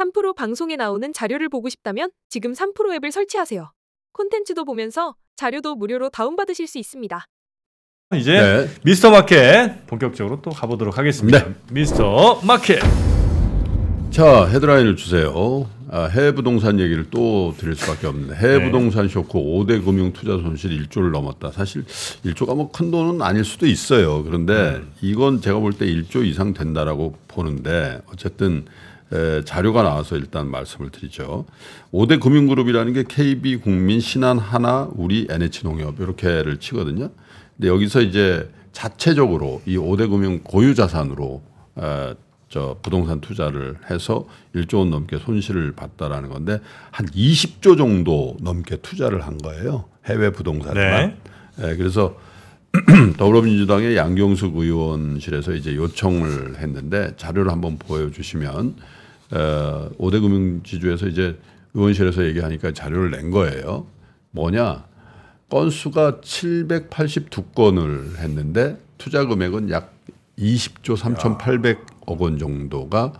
[0.00, 3.70] 3프로 방송에 나오는 자료를 보고 싶다면 지금 3프로 앱을 설치하세요.
[4.12, 7.24] 콘텐츠도 보면서 자료도 무료로 다운받으실 수 있습니다.
[8.16, 8.68] 이제 네.
[8.82, 11.44] 미스터 마켓 본격적으로 또 가보도록 하겠습니다.
[11.44, 11.54] 네.
[11.70, 12.80] 미스터 마켓.
[14.10, 15.68] 자 헤드라인을 주세요.
[15.92, 18.64] 아, 해외 부동산 얘기를 또 드릴 수밖에 없는데 해외 네.
[18.64, 21.52] 부동산 쇼크 5대 금융 투자 손실 1조를 넘었다.
[21.52, 21.84] 사실
[22.24, 24.24] 1조가 뭐 큰 돈은 아닐 수도 있어요.
[24.24, 28.64] 그런데 이건 제가 볼 때 1조 이상 된다라고 보는데 어쨌든
[29.12, 31.46] 에, 자료가 나와서 일단 말씀을 드리죠.
[31.92, 37.10] 5대 금융그룹이라는 게 KB 국민, 신한, 하나, 우리, NH농협 이렇게를 치거든요.
[37.56, 41.42] 근데 여기서 이제 자체적으로 이 5대 금융 고유 자산으로
[41.76, 42.14] 어,
[42.48, 49.22] 저 부동산 투자를 해서 1조 원 넘게 손실을 봤다라는 건데 한 20조 정도 넘게 투자를
[49.22, 49.84] 한 거예요.
[50.06, 51.16] 해외 부동산만.
[51.62, 52.16] 예, 그래서
[53.18, 58.76] 더불어민주당의 양경숙 의원실에서 이제 요청을 했는데 자료를 한번 보여주시면
[59.32, 61.38] 어, 5대 금융지주에서 이제
[61.74, 63.86] 의원실에서 얘기하니까 자료를 낸 거예요.
[64.32, 64.84] 뭐냐?
[65.48, 69.92] 건수가 782건을 했는데 투자 금액은 약
[70.38, 73.12] 20조 3,800억 원 정도가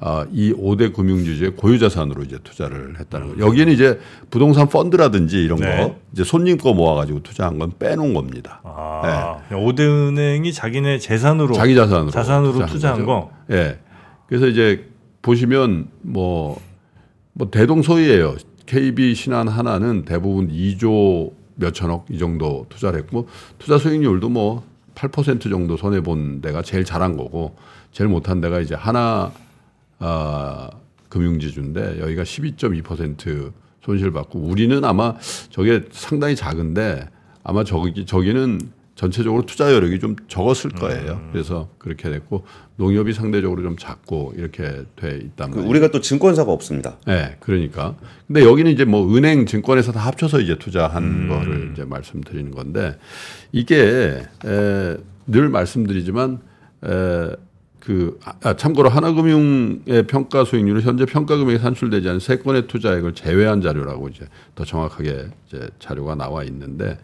[0.00, 3.46] 아, 이 5대 금융지주의 고유자산으로 이제 투자를 했다는 거.
[3.46, 3.98] 여기는 이제
[4.30, 5.76] 부동산 펀드라든지 이런 네.
[5.76, 8.60] 거 이제 손님 거 모아가지고 투자한 건 빼놓은 겁니다.
[8.64, 13.06] 아, 오대은행이 자기네 재산으로 자기 자산으로 자산으로 투자한 거죠.
[13.06, 13.30] 거.
[13.50, 13.78] 예.
[14.28, 14.88] 그래서 이제
[15.22, 16.60] 보시면 뭐,
[17.32, 18.36] 뭐 대동소이예요.
[18.66, 23.26] KB 신한 하나는 대부분 2조 몇천억 이 정도 투자를 했고
[23.58, 24.62] 투자 수익률도 뭐
[24.94, 27.56] 8% 정도 손해 본 데가 제일 잘한 거고
[27.92, 29.32] 제일 못한 데가 이제 하나
[29.98, 30.70] 아,
[31.08, 33.52] 금융지주인데 여기가 12.2%
[33.84, 35.14] 손실 받고 우리는 아마
[35.50, 37.08] 저게 상당히 작은데
[37.42, 38.60] 아마 저기 저기는
[38.94, 41.20] 전체적으로 투자 여력이 좀 적었을 거예요.
[41.30, 42.44] 그래서 그렇게 됐고
[42.76, 45.70] 농협이 상대적으로 좀 작고 이렇게 돼 있단 그 말이에요.
[45.70, 46.98] 우리가 또 증권사가 없습니다.
[47.06, 47.94] 네, 그러니까.
[48.26, 52.98] 근데 여기는 이제 뭐 은행, 증권에서 다 합쳐서 이제 투자한 거를 이제 말씀드리는 건데
[53.52, 54.96] 이게 에,
[55.28, 56.40] 늘 말씀드리지만
[56.84, 57.30] 에,
[57.80, 63.62] 그 아, 참고로 하나금융의 평가 수익률은 현재 평가 금액에 산출되지 않은 세 건의 투자액을 제외한
[63.62, 66.98] 자료라고 이제 더 정확하게 이제 자료가 나와 있는데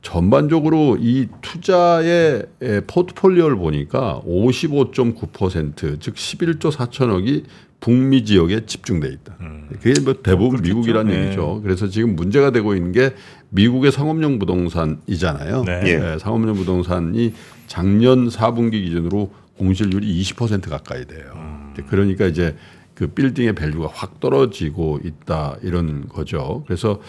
[0.00, 7.44] 전반적으로 이 투자의 에, 포트폴리오를 보니까 55.9%즉 11조 4천억이
[7.80, 9.36] 북미 지역에 집중돼 있다.
[9.80, 10.62] 그게 뭐 대부분.
[10.62, 11.26] 미국이라는 네.
[11.26, 11.60] 얘기죠.
[11.62, 13.14] 그래서 지금 문제가 되고 있는 게
[13.50, 15.64] 미국의 상업용 부동산이잖아요.
[15.64, 15.80] 네.
[15.84, 16.12] 예.
[16.14, 17.34] 예, 상업용 부동산이
[17.66, 21.32] 작년 4분기 기준으로 공실률이 20% 가까이 돼요.
[21.74, 22.56] 이제 그러니까 이제
[22.94, 26.64] 그 빌딩의 value가 확 떨어지고 있다 이런 거죠.
[26.66, 27.00] 그래서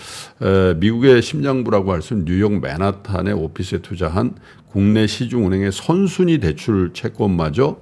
[0.42, 4.36] 에, 미국의 심장부라고 할 수 있는 뉴욕 맨하탄의 오피스에 투자한
[4.72, 7.80] 국내 시중은행의 선순위 대출 채권마저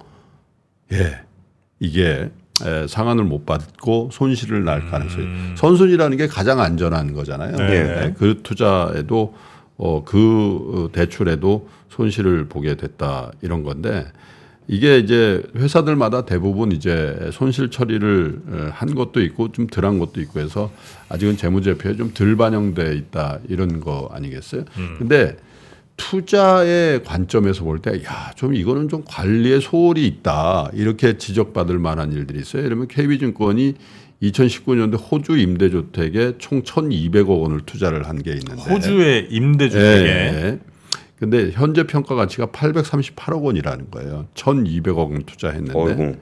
[0.94, 1.20] 예
[1.80, 2.32] 이게
[2.66, 7.58] 에, 상한을 못 받고 손실을 날 가능성이 선순위라는 게 가장 안전한 거잖아요.
[7.58, 7.74] 네.
[8.06, 9.34] 예, 그 투자에도
[9.76, 14.06] 어, 그 대출에도 손실을 보게 됐다 이런 건데
[14.70, 20.40] 이게 이제 회사들마다 대부분 이제 손실 처리를 어, 한 것도 있고 좀 덜한 것도 있고
[20.42, 20.72] 해서
[21.10, 24.66] 아직은 재무제표에 좀 덜 반영돼 있다 이런 거 아니겠어요?
[24.98, 25.38] 근데
[25.96, 30.70] 투자의 관점에서 볼 때, 야, 좀 이거는 좀 관리에 소홀히 있다.
[30.74, 32.64] 이렇게 지적받을 만한 일들이 있어요.
[32.66, 33.74] 이러면 KB증권이
[34.22, 38.62] 2019년도 호주 임대주택에 총 1,200억 원을 투자를 한 게 있는데.
[38.72, 40.60] 호주의 임대주택에 예.
[41.20, 44.28] 근데 현재 평가 가치가 838억 원이라는 거예요.
[44.36, 46.16] 1,200억 원 투자했는데 어이구.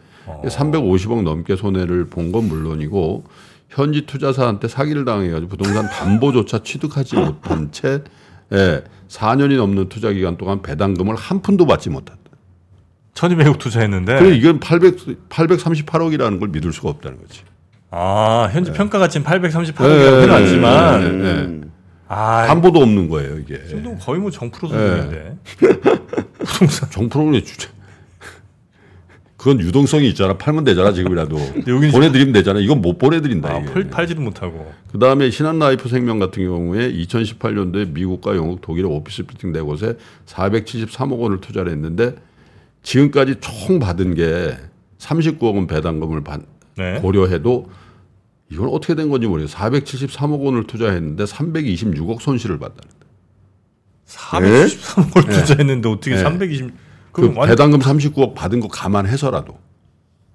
[0.47, 3.23] 350억 넘게 손해를 본 건 물론이고
[3.69, 8.01] 현지 투자사한테 사기를 당해가지고 부동산 담보조차 취득하지 못한 채
[8.53, 12.17] 예, 4년이 넘는 투자 기간 동안 배당금을 한 푼도 받지 못했다.
[13.15, 17.41] 1200억 투자했는데 그래 이건 800 838억이라는 걸 믿을 수가 없다는 거지.
[17.91, 21.61] 아, 현재 평가 가치는 838억이라고 네, 해놨지만 네, 네, 네.
[22.07, 22.11] 음.
[22.13, 23.61] 아, 담보도 없는 거예요 이게.
[23.65, 24.77] 이 정도면 거의 뭐 정프로 네.
[24.77, 25.37] 수준인데.
[26.45, 26.89] 부동산.
[26.91, 27.67] 정프로는 주제.
[29.37, 30.37] 그건 유동성이 있잖아.
[30.37, 31.37] 팔면 되잖아 지금이라도.
[31.67, 32.59] 여기는 보내드리면 되잖아.
[32.59, 33.53] 이건 못 보내드린다.
[33.53, 33.71] 아, 이게.
[33.73, 34.71] 팔, 팔지도 못하고.
[34.91, 41.19] 그 다음에 신한라이프 생명 같은 경우에 2018년도에 미국과 영국, 독일의 오피스 빌딩 네 곳에 473억
[41.19, 42.15] 원을 투자를 했는데
[42.81, 44.57] 지금까지 총 받은 게
[44.99, 46.41] 39억 원 배당금을 받-
[46.77, 46.99] 네.
[47.01, 47.69] 고려해도
[48.49, 49.57] 이건 어떻게 된 건지 모르겠어요.
[49.57, 53.05] 473억 원을 투자했는데 326억 손실을 봤다는 거예요.
[54.07, 56.23] 493억을 투자했는데 어떻게 네.
[56.23, 56.71] 320그
[57.11, 59.57] 그럼 완 배당금 39억 받은 거 감안해서라도.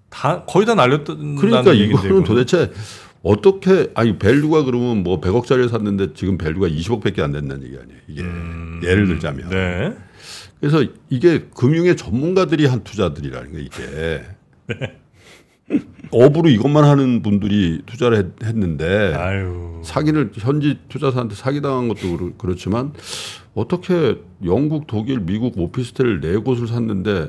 [0.08, 2.72] 다 거의 다 날렸다는 그러니까 얘기인데, 이거는 도대체
[3.22, 8.00] 어떻게 아니 value가 그러면 뭐 100억짜리를 샀는데 지금 value가 20억밖에 안 된다는 얘기 아니에요.
[8.08, 8.22] 이게
[8.88, 9.50] 예를 들자면.
[9.50, 9.96] 네.
[10.58, 14.24] 그래서 이게 금융의 전문가들이 한 투자들이라는 거 이게.
[16.11, 19.81] 업으로 이것만 하는 분들이 투자를 했, 했는데 아유.
[19.84, 22.93] 사기를 현지 투자사한테 사기당한 것도 그렇- 그렇지만
[23.55, 27.28] 어떻게 영국, 독일, 미국 오피스텔 네 곳을 샀는데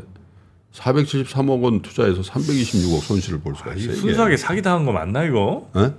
[0.74, 3.94] 473억 원 투자해서 326억 손실을 볼 수가 아, 있어요.
[3.96, 5.70] 순수하게 사기 당한 거 맞나 이거?
[5.78, 5.92] 예?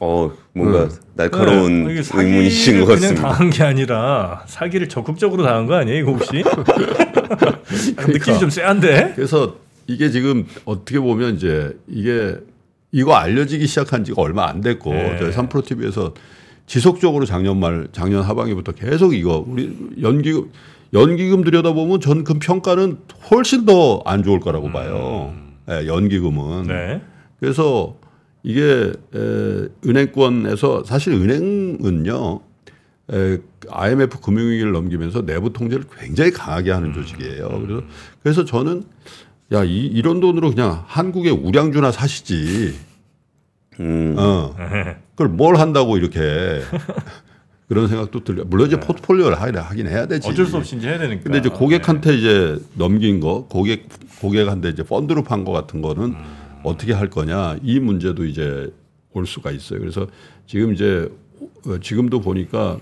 [0.00, 3.22] 어 뭔가 날카로운 네, 의문이신 것 같습니다.
[3.22, 6.42] 당한 게 아니라 사기를 적극적으로 당한 거 아니에요 이거 혹시?
[7.96, 9.12] 아, 느낌이 좀 쎄한데?
[9.16, 9.56] 그래서
[9.90, 12.36] 이게 지금 어떻게 보면 이제 이게
[12.92, 15.16] 이거 알려지기 시작한 지가 얼마 안 됐고 네.
[15.18, 16.14] 저희 삼프로 TV에서
[16.66, 20.50] 지속적으로 작년 말 작년 하반기부터 계속 이거 우리 연기금
[20.92, 22.98] 연기금 들여다보면 전그 평가는
[23.30, 25.34] 훨씬 더 안 좋을 거라고 봐요.
[25.68, 26.62] 예, 연기금은.
[26.62, 26.66] 음.
[26.68, 27.00] 네.
[27.38, 27.96] 그래서
[28.42, 32.40] 이게 에, 은행권에서 사실 은행은요
[33.12, 33.38] 에,
[33.68, 37.48] IMF 금융위기를 넘기면서 내부 통제를 굉장히 강하게 하는 조직이에요.
[37.66, 37.82] 그래서
[38.22, 38.84] 그래서 저는
[39.52, 42.74] 야 이, 이런 돈으로 그냥 한국의 우량주나 사시지.
[43.80, 44.14] 음.
[44.18, 44.54] 어.
[45.12, 46.60] 그걸 뭘 한다고 이렇게
[47.68, 48.44] 그런 생각도 들려.
[48.44, 50.28] 물론 이제 포트폴리오를 하긴, 해야 되지.
[50.28, 51.22] 어쩔 수 없이 이제 해야 되니까.
[51.24, 53.88] 근데 이제 고객한테 이제 넘긴 거, 고객
[54.20, 56.14] 고객한테 이제 펀드로 판 거 같은 거는
[56.62, 58.70] 어떻게 할 거냐 이 문제도 이제
[59.12, 59.80] 올 수가 있어요.
[59.80, 60.06] 그래서
[60.46, 61.08] 지금 이제
[61.66, 62.78] 어, 지금도 보니까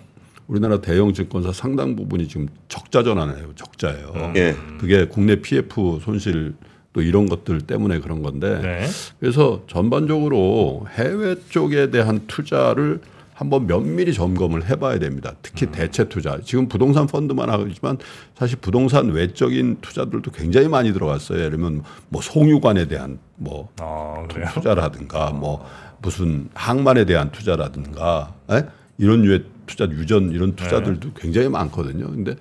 [0.49, 3.55] 우리나라 대형 증권사 상당 부분이 지금 적자 전환해요.
[3.55, 4.33] 적자예요.
[4.37, 4.57] 예.
[4.81, 6.55] 그게 국내 PF 손실
[6.95, 8.87] 또 이런 것들 때문에 그런 건데 네.
[9.21, 13.01] 그래서 전반적으로 해외 쪽에 대한 투자를
[13.35, 15.33] 한번 면밀히 점검을 해봐야 됩니다.
[15.43, 15.73] 특히 음.
[15.73, 16.41] 대체 투자.
[16.43, 17.99] 지금 부동산 펀드만 하지만
[18.35, 21.39] 사실 부동산 외적인 투자들도 굉장히 많이 들어갔어요.
[21.39, 24.27] 예를 들면 뭐 송유관에 대한 뭐 아.
[24.55, 25.65] 투자라든가 뭐
[26.03, 28.65] 무슨 항만에 대한 투자라든가 에?
[28.97, 32.09] 이런 유의 투자 유전 이런 투자들도 굉장히 많거든요.
[32.09, 32.35] 근데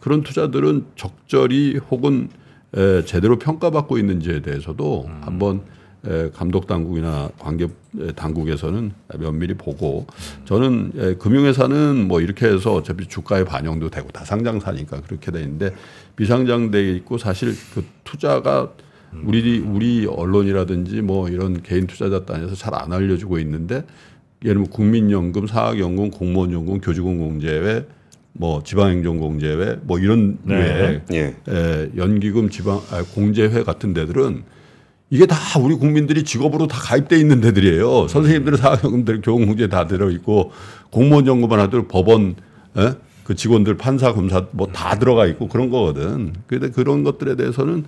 [0.00, 2.28] 그런 투자들은 적절히 혹은
[2.74, 5.60] 에, 제대로 평가받고 있는지에 대해서도 한번
[6.06, 7.66] 에, 감독 당국이나 관계
[8.00, 10.06] 에, 당국에서는 면밀히 보고
[10.46, 15.74] 저는 에, 금융회사는 뭐 이렇게 해서 어차피 주가에 반영도 되고 다 상장사니까 그렇게 돼 있는데
[16.16, 18.72] 비상장돼 있고 사실 그 투자가
[19.24, 23.84] 우리 우리 언론이라든지 뭐 이런 개인 투자자 단에서 잘 안 알려주고 있는데
[24.44, 27.86] 예를 들면 국민연금, 사학연금, 공무원연금, 교직원공제회,
[28.32, 30.54] 뭐 지방행정공제회 뭐 이런 네.
[30.54, 31.36] 외에 예.
[31.52, 34.44] 에, 연기금 지방 아, 공제회 같은 데들은
[35.10, 38.06] 이게 다 우리 국민들이 직업으로 다 가입돼 있는 데들이에요.
[38.08, 40.52] 선생님들은 사학연금들 교원공제 다 들어 있고
[40.90, 42.36] 공무원 연금만 하더라도 법원
[42.78, 42.92] 에?
[43.24, 46.32] 그 직원들 판사 검사 뭐 다 들어가 있고 그런 거거든.
[46.46, 47.82] 근데 그런 것들에 대해서는 에,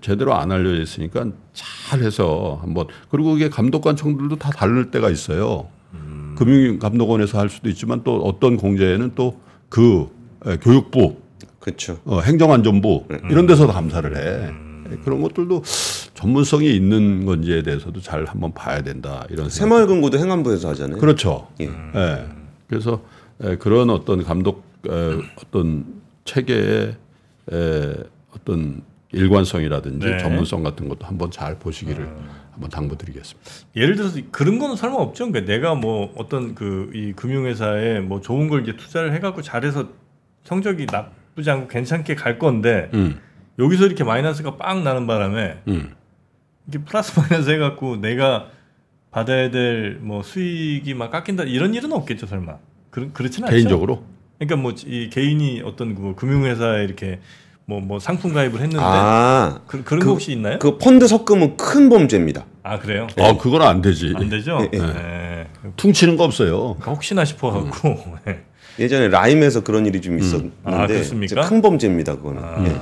[0.00, 5.68] 제대로 안 알려져 있으니까 잘해서 한번 그리고 이게 감독관청들도 다 다를 때가 있어요.
[6.36, 10.08] 금융감독원에서 할 수도 있지만 또 어떤 공제에는 또 그
[10.62, 11.16] 교육부
[11.58, 11.98] 그렇죠.
[12.04, 14.52] 어, 행정안전부 이런 데서 감사를 해.
[15.04, 15.64] 그런 것들도
[16.14, 19.50] 전문성이 있는 건지에 대해서도 잘 한번 봐야 된다 이런.
[19.50, 20.98] 새마을금고도 행안부에서 하잖아요.
[20.98, 21.48] 그렇죠.
[21.60, 21.64] 예.
[21.66, 22.26] 예.
[22.68, 23.02] 그래서
[23.42, 25.84] 에, 그런 어떤 감독 에, 어떤
[26.24, 26.96] 체계의
[27.52, 27.94] 에,
[28.32, 28.82] 어떤
[29.12, 30.18] 일관성이라든지 네.
[30.18, 32.08] 전문성 같은 것도 한번 잘 보시기를
[32.52, 33.50] 한번 당부드리겠습니다.
[33.76, 35.30] 예를 들어서 그런 거는 설마 없죠.
[35.30, 39.88] 그러니까 내가 뭐 어떤 그 이 금융회사에 뭐 좋은 걸 이제 투자를 해갖고 잘해서
[40.44, 43.18] 성적이 나쁘지 않고 괜찮게 갈 건데 음,
[43.58, 45.94] 여기서 이렇게 마이너스가 빵 나는 바람에 음.
[46.68, 48.48] 이게 플러스 마이너스 해갖고 내가
[49.10, 52.56] 받아야 될 뭐 수익이 막 깎인다 이런 일은 없겠죠 설마.
[52.90, 53.56] 그 그렇지는 않죠.
[53.56, 54.04] 개인적으로
[54.38, 57.20] 그러니까 뭐 이 개인이 어떤 그 금융회사에 이렇게
[57.68, 60.58] 뭐 뭐 상품 가입을 했는데 아, 그, 그런 그- 거 혹시 있나요?
[60.60, 62.44] 그 펀드 섞으면 큰 범죄입니다.
[62.62, 63.06] 아 그래요?
[63.18, 64.12] 어 그건 안 되지.
[64.16, 64.58] 안 되죠.
[64.62, 64.78] 예, 예.
[64.78, 65.46] 네.
[65.76, 66.58] 퉁치는 거 없어요.
[66.74, 68.14] 그러니까 혹시나 싶어갖고 음.
[68.24, 68.44] 네.
[68.78, 71.40] 예전에 라임에서 그런 일이 좀 있었는데 아, 그렇습니까?
[71.42, 72.16] 큰 범죄입니다.
[72.16, 72.42] 그거는.
[72.44, 72.76] 아, 예.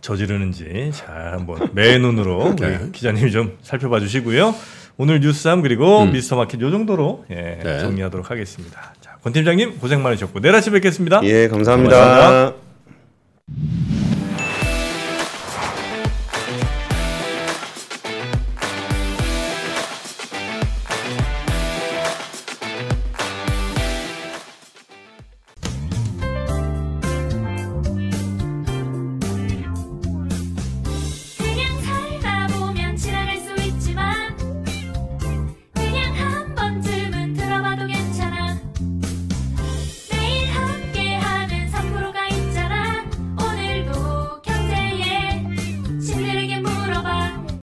[0.00, 2.78] 저지르는지 잘 한번 매 눈으로 우리 네.
[2.92, 4.54] 기자님이 좀 살펴봐 주시고요.
[4.96, 7.78] 오늘 뉴스함 그리고 미스터 마켓 요 정도로 예, 네.
[7.80, 8.94] 정리하도록 하겠습니다.
[9.00, 11.20] 자, 권 팀장님 고생 많으셨고 내일 아침 뵙겠습니다.
[11.24, 11.96] 예, 감사합니다.
[11.96, 12.63] 고맙습니다.